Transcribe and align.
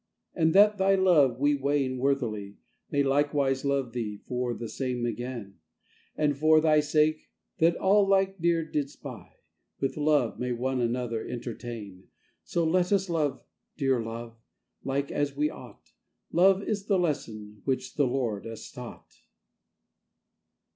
And 0.33 0.53
that 0.55 0.79
thy 0.79 0.95
love 0.95 1.39
we 1.39 1.53
weighing 1.53 1.99
worthily, 1.99 2.57
May 2.89 3.03
likewise 3.03 3.63
love 3.63 3.93
thee 3.93 4.17
for 4.25 4.55
the 4.55 4.67
same 4.67 5.05
again; 5.05 5.59
And 6.17 6.35
for 6.35 6.59
thy 6.59 6.79
sake, 6.79 7.29
that 7.59 7.75
all 7.77 8.07
like 8.07 8.39
dear 8.41 8.65
didst 8.65 9.03
buy, 9.03 9.33
With 9.79 9.97
love 9.97 10.39
may 10.39 10.53
one 10.53 10.81
another 10.81 11.23
entertain. 11.27 12.07
So 12.43 12.65
let 12.65 12.91
us 12.91 13.09
love, 13.11 13.43
dear 13.77 14.01
Love, 14.01 14.39
like 14.83 15.11
as 15.11 15.37
we 15.37 15.51
ought; 15.51 15.91
Love 16.31 16.63
is 16.63 16.87
the 16.87 16.97
lesson 16.97 17.61
which 17.65 17.93
the 17.93 18.07
Lord 18.07 18.47
us 18.47 18.71
taught. 18.71 19.13